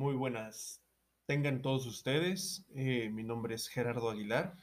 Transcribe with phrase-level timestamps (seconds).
[0.00, 0.82] Muy buenas.
[1.26, 2.64] Tengan todos ustedes.
[2.74, 4.56] Eh, mi nombre es Gerardo Aguilar.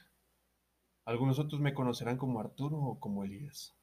[1.04, 3.76] Algunos otros me conocerán como Arturo o como Elías.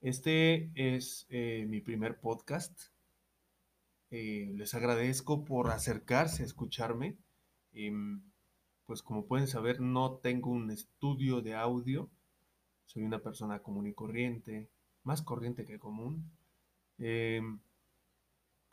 [0.00, 2.76] Este es eh, mi primer podcast.
[4.10, 7.16] Eh, les agradezco por acercarse a escucharme.
[7.72, 8.20] Em,
[8.86, 12.10] pues como pueden saber, no tengo un estudio de audio.
[12.86, 14.68] Soy una persona común y corriente,
[15.04, 16.28] más corriente que común.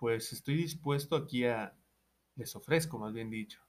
[0.02, 1.78] Pues estoy dispuesto aquí a,
[2.36, 3.62] les ofrezco más bien dicho,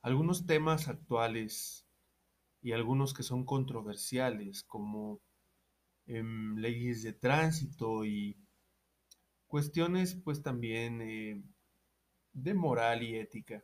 [0.00, 1.86] algunos temas actuales
[2.62, 5.20] y algunos que son controversiales, como
[6.06, 8.38] em, leyes de tránsito y
[9.46, 11.42] cuestiones pues también eh,
[12.32, 13.62] de moral y ética.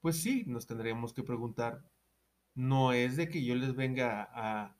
[0.00, 1.84] Pues sí, nos tendríamos que preguntar,
[2.54, 4.74] no es de que yo les venga a,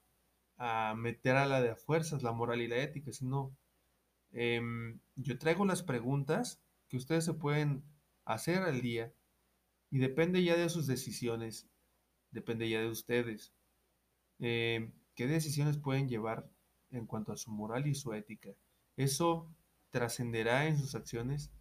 [0.57, 3.55] a meter a la de a fuerzas la moral y la ética, sino
[4.35, 7.85] Em, yo traigo las preguntas que ustedes se pueden
[8.25, 9.13] hacer al día
[9.91, 11.69] y depende ya de sus decisiones,
[12.33, 13.55] depende ya de ustedes.
[14.41, 16.51] Em, ¿Qué decisiones pueden llevar
[16.91, 18.51] en cuanto a su moral y su ética?
[18.97, 19.49] Eso
[19.91, 21.53] trascenderá en sus acciones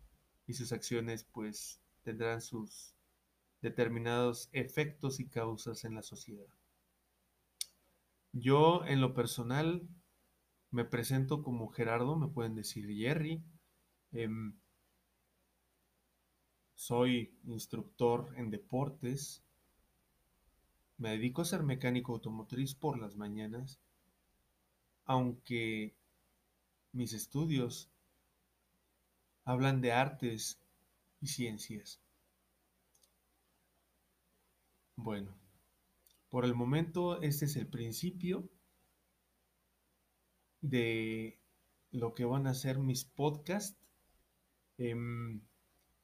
[0.48, 2.96] y sus acciones pues tendrán sus
[3.62, 6.48] determinados efectos y causas en la sociedad.
[8.32, 9.88] Yo en lo personal
[10.74, 13.44] me presento como Gerardo, me pueden decir Jerry.
[14.12, 14.56] Em,
[16.74, 19.44] soy instructor en deportes.
[20.98, 23.80] Me dedico a ser mecánico automotriz por las mañanas,
[25.06, 25.94] aunque
[26.92, 27.92] mis estudios
[29.46, 30.60] hablan de artes
[31.22, 32.02] y ciencias.
[34.96, 35.36] Bueno,
[36.30, 38.50] por el momento este es el principio
[40.64, 41.38] de
[41.92, 43.78] lo que van a ser mis podcasts.
[44.78, 45.42] Em,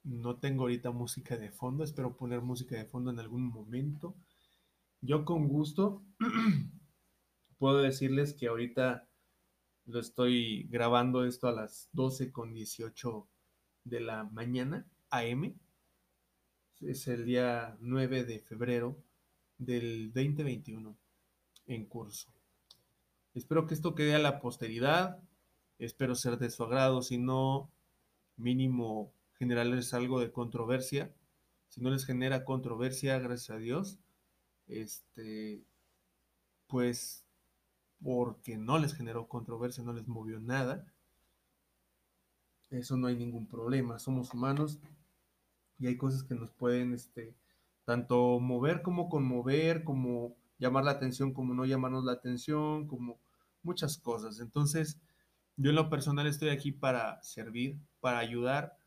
[0.04, 4.16] no tengo ahorita música de fondo, espero poner música de fondo en algún momento.
[5.02, 6.04] Yo con gusto
[7.58, 9.08] puedo decirles que ahorita
[9.86, 13.28] lo estoy grabando esto a las 12 con 18
[13.86, 15.58] de la mañana, AM.
[16.82, 18.98] Es el día 9 de febrero
[19.58, 20.96] del 2021
[21.68, 22.39] en curso.
[23.34, 25.20] Espero que esto quede a la posteridad.
[25.78, 27.02] Espero ser de su agrado.
[27.02, 27.70] Si no,
[28.38, 31.14] mínimo generarles algo de controversia.
[31.70, 34.00] Si no les genera controversia, gracias a Dios.
[34.68, 35.64] Este,
[36.68, 37.26] pues,
[38.04, 40.86] porque no les generó controversia, no les movió nada.
[42.70, 44.00] Eso no hay ningún problema.
[44.00, 44.80] Somos humanos
[45.80, 47.36] y hay cosas que nos pueden, este,
[47.86, 53.20] tanto mover como conmover, como llamar la atención como no llamarnos la atención, como
[53.64, 54.40] muchas cosas.
[54.40, 55.00] Entonces,
[55.58, 58.78] yo en lo personal estoy aquí para servir, para ayudar,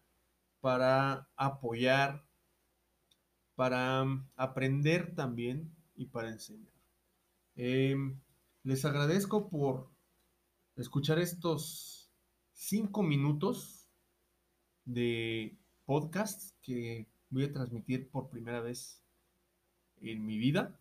[0.61, 2.25] para apoyar,
[3.55, 6.73] para mm, aprender también y para enseñar.
[7.57, 8.21] Em,
[8.63, 9.91] les agradezco por
[10.77, 12.11] escuchar estos
[12.53, 13.89] cinco minutos
[14.85, 19.03] de podcast que voy a transmitir por primera vez
[20.01, 20.79] en mi vida.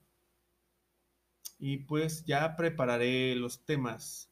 [1.63, 4.31] Y pues ya prepararé los temas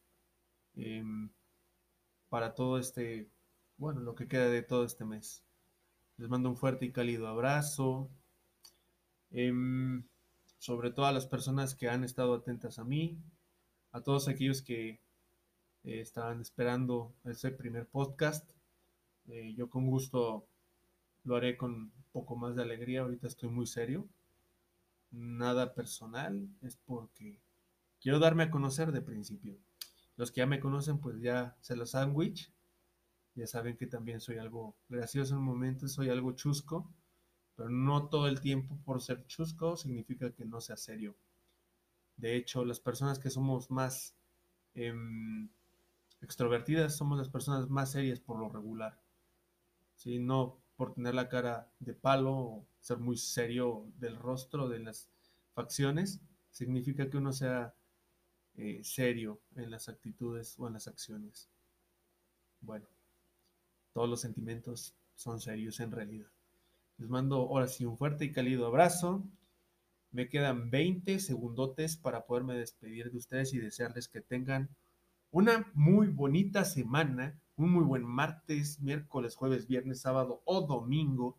[0.75, 1.29] em,
[2.27, 3.29] para todo este,
[3.77, 5.43] bueno, lo que queda de todo este mes.
[6.17, 8.09] Les mando un fuerte y cálido abrazo.
[9.29, 10.03] Em,
[10.57, 13.21] sobre todo a las personas que han estado atentas a mí,
[13.91, 14.99] a todos aquellos que
[15.83, 18.49] eh, estaban esperando ese primer podcast.
[19.27, 20.47] Eh, yo con gusto
[21.25, 23.01] lo haré con un poco más de alegría.
[23.01, 24.09] Ahorita estoy muy serio
[25.11, 27.39] nada personal, es porque
[28.01, 29.57] quiero darme a conocer de principio.
[30.15, 32.51] Los que ya me conocen, pues ya se los sándwich.
[33.35, 36.91] Ya saben que también soy algo gracioso en momentos, soy algo chusco,
[37.55, 41.15] pero no todo el tiempo por ser chusco significa que no sea serio.
[42.17, 44.13] De hecho, las personas que somos más
[44.75, 45.49] em,
[46.21, 48.99] extrovertidas somos las personas más serias por lo regular.
[49.95, 54.79] Si No por tener la cara de palo o ser muy serio del rostro, de
[54.79, 55.09] las
[55.53, 56.21] facciones,
[56.51, 57.75] significa que uno sea
[58.55, 61.49] eh, serio en las actitudes o en las acciones.
[62.61, 62.87] Bueno,
[63.91, 66.31] todos los sentimientos son serios en realidad.
[66.97, 69.21] Les mando ahora sí un fuerte y cálido abrazo.
[70.11, 74.69] Me quedan 20 segundotes para poderme despedir de ustedes y desearles que tengan
[75.29, 81.37] una muy bonita semana un muy buen martes, miércoles, jueves, viernes, sábado o domingo.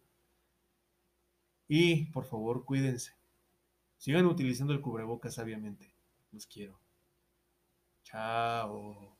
[1.69, 3.13] Y por favor, cuídense.
[3.97, 5.95] Sigan utilizando el cubrebocas sabiamente.
[6.33, 6.79] Los quiero.
[8.05, 9.20] Chao.